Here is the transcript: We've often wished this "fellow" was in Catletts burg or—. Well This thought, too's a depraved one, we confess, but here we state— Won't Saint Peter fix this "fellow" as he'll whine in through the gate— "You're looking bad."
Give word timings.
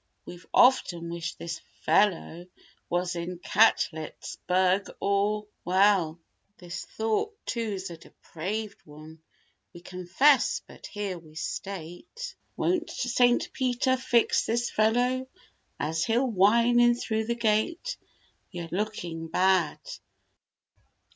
We've 0.25 0.47
often 0.51 1.11
wished 1.11 1.37
this 1.37 1.61
"fellow" 1.81 2.47
was 2.89 3.15
in 3.15 3.37
Catletts 3.37 4.39
burg 4.47 4.89
or—. 4.99 5.45
Well 5.63 6.19
This 6.57 6.85
thought, 6.85 7.35
too's 7.45 7.91
a 7.91 7.97
depraved 7.97 8.81
one, 8.83 9.21
we 9.75 9.81
confess, 9.81 10.59
but 10.65 10.87
here 10.87 11.19
we 11.19 11.35
state— 11.35 12.33
Won't 12.57 12.89
Saint 12.89 13.53
Peter 13.53 13.95
fix 13.95 14.43
this 14.47 14.71
"fellow" 14.71 15.27
as 15.79 16.03
he'll 16.05 16.25
whine 16.25 16.79
in 16.79 16.95
through 16.95 17.25
the 17.25 17.35
gate— 17.35 17.97
"You're 18.49 18.69
looking 18.71 19.27
bad." 19.27 19.79